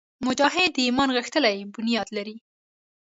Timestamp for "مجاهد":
0.25-0.69